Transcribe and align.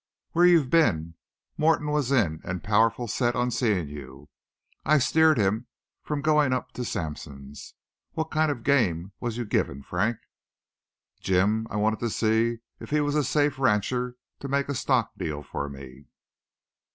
"Where've 0.31 0.49
you 0.49 0.65
been? 0.65 1.13
Morton 1.57 1.91
was 1.91 2.11
in 2.11 2.41
an' 2.43 2.61
powerful 2.61 3.07
set 3.07 3.35
on 3.35 3.51
seein' 3.51 3.87
you. 3.87 4.29
I 4.83 4.97
steered 4.97 5.37
him 5.37 5.67
from 6.01 6.23
goin' 6.23 6.53
up 6.53 6.71
to 6.71 6.83
Sampson's. 6.85 7.75
What 8.13 8.31
kind 8.31 8.49
of 8.49 8.61
a 8.61 8.61
game 8.61 9.11
was 9.19 9.37
you 9.37 9.45
givin' 9.45 9.83
Frank?" 9.83 10.17
"Jim, 11.19 11.67
I 11.69 11.75
just 11.75 11.81
wanted 11.83 11.99
to 11.99 12.09
see 12.09 12.61
if 12.79 12.89
he 12.89 12.99
was 12.99 13.13
a 13.13 13.23
safe 13.23 13.59
rancher 13.59 14.17
to 14.39 14.47
make 14.47 14.69
a 14.69 14.73
stock 14.73 15.11
deal 15.19 15.43
for 15.43 15.69
me." 15.69 16.07